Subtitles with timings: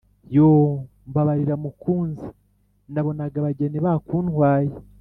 [0.35, 0.71] –yooo!
[1.09, 2.27] mbabarira mukunzi.
[2.93, 4.71] nabonaga abageni bakuntwaye.